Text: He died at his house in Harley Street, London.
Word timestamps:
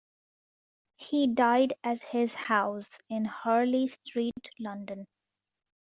He 0.95 1.27
died 1.27 1.73
at 1.83 2.01
his 2.05 2.33
house 2.33 2.97
in 3.07 3.25
Harley 3.25 3.87
Street, 3.87 4.49
London. 4.59 5.05